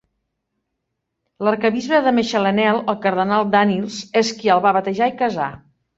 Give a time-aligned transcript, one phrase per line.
[1.47, 5.53] L'arquebisbe de Mechelenel, el cardenal Danneels, és qui el va batejar i casar.